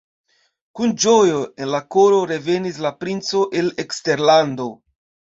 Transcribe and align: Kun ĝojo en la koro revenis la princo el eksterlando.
Kun 0.77 0.93
ĝojo 1.01 1.41
en 1.65 1.67
la 1.73 1.81
koro 1.95 2.21
revenis 2.31 2.79
la 2.85 2.91
princo 3.05 3.43
el 3.61 3.69
eksterlando. 3.85 4.67